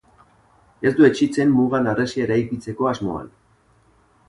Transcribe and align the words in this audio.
Ez 0.89 0.91
du 0.99 1.05
etsitzen 1.09 1.51
mugan 1.59 1.91
harresia 1.93 2.25
eraikitzeko 2.27 2.91
asmoan. 2.95 3.31